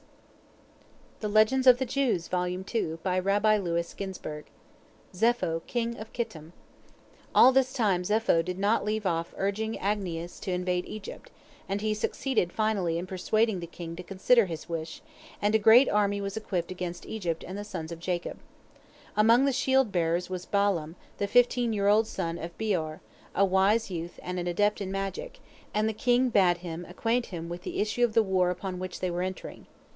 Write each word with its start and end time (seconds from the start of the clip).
ZEPHO 1.21 1.67
KING 5.67 5.97
OF 5.97 6.13
KITTIM 6.13 6.53
All 7.35 7.51
this 7.51 7.73
time 7.73 8.01
Zepho 8.03 8.41
did 8.43 8.57
not 8.57 8.83
leave 8.83 9.05
off 9.05 9.31
urging 9.37 9.75
Agnias 9.75 10.39
to 10.39 10.51
invade 10.51 10.87
Egypt, 10.87 11.29
and 11.69 11.81
he 11.81 11.93
succeeded 11.93 12.51
finally 12.51 12.97
in 12.97 13.05
persuading 13.05 13.59
the 13.59 13.67
king 13.67 13.95
to 13.95 14.01
consider 14.01 14.47
his 14.47 14.67
wish, 14.67 15.03
and 15.39 15.53
a 15.53 15.59
great 15.59 15.87
army 15.87 16.19
was 16.19 16.35
equipped 16.35 16.71
against 16.71 17.05
Egypt 17.05 17.43
and 17.47 17.55
the 17.55 17.63
sons 17.63 17.91
of 17.91 17.99
Jacob. 17.99 18.39
Among 19.15 19.45
the 19.45 19.51
shield 19.53 19.91
bearers 19.91 20.27
was 20.31 20.47
Balaam, 20.47 20.95
the 21.19 21.27
fifteen 21.27 21.71
year 21.73 21.87
old 21.87 22.07
son 22.07 22.39
of 22.39 22.57
Beor, 22.57 22.99
a 23.35 23.45
wise 23.45 23.91
youth 23.91 24.19
and 24.23 24.39
an 24.39 24.47
adept 24.47 24.81
in 24.81 24.91
magic, 24.91 25.37
and 25.71 25.87
the 25.87 25.93
king 25.93 26.29
bade 26.29 26.57
him 26.59 26.83
acquaint 26.89 27.27
him 27.27 27.47
with 27.47 27.61
the 27.61 27.79
issue 27.79 28.03
of 28.03 28.13
the 28.13 28.23
war 28.23 28.49
upon 28.49 28.79
which 28.79 29.01
they 29.01 29.11
were 29.11 29.21
entering. 29.21 29.67